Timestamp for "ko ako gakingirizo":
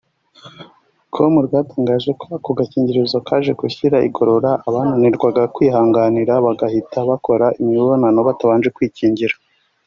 2.19-3.17